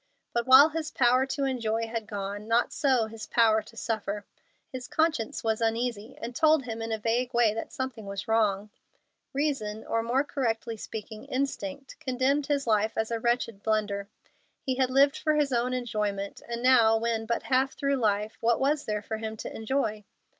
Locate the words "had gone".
1.87-2.47